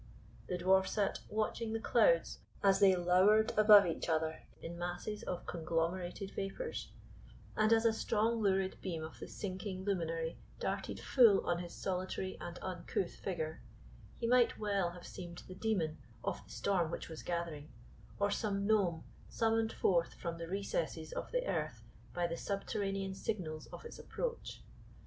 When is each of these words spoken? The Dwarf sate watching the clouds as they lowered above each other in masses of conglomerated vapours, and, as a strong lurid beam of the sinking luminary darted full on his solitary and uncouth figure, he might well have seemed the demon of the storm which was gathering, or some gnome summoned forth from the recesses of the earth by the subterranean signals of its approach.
The 0.47 0.57
Dwarf 0.57 0.87
sate 0.87 1.19
watching 1.29 1.73
the 1.73 1.79
clouds 1.79 2.39
as 2.63 2.79
they 2.79 2.95
lowered 2.95 3.51
above 3.55 3.85
each 3.85 4.09
other 4.09 4.41
in 4.59 4.75
masses 4.75 5.21
of 5.21 5.45
conglomerated 5.45 6.31
vapours, 6.31 6.89
and, 7.55 7.71
as 7.71 7.85
a 7.85 7.93
strong 7.93 8.41
lurid 8.41 8.77
beam 8.81 9.03
of 9.03 9.19
the 9.19 9.27
sinking 9.27 9.83
luminary 9.83 10.37
darted 10.59 10.99
full 10.99 11.45
on 11.47 11.59
his 11.59 11.73
solitary 11.75 12.35
and 12.41 12.57
uncouth 12.63 13.13
figure, 13.17 13.61
he 14.17 14.25
might 14.25 14.57
well 14.57 14.89
have 14.89 15.05
seemed 15.05 15.43
the 15.47 15.53
demon 15.53 15.99
of 16.23 16.43
the 16.45 16.49
storm 16.51 16.89
which 16.89 17.07
was 17.07 17.21
gathering, 17.21 17.69
or 18.19 18.31
some 18.31 18.65
gnome 18.65 19.03
summoned 19.29 19.71
forth 19.71 20.15
from 20.15 20.39
the 20.39 20.47
recesses 20.47 21.11
of 21.11 21.31
the 21.31 21.45
earth 21.45 21.83
by 22.11 22.25
the 22.25 22.35
subterranean 22.37 23.13
signals 23.13 23.67
of 23.67 23.85
its 23.85 23.99
approach. 23.99 24.63